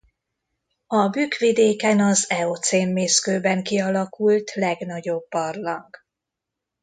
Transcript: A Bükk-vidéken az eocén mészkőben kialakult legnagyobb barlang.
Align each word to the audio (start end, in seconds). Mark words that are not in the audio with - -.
A 0.87 1.07
Bükk-vidéken 1.09 1.99
az 1.99 2.25
eocén 2.29 2.89
mészkőben 2.93 3.63
kialakult 3.63 4.53
legnagyobb 4.53 5.25
barlang. 5.29 5.95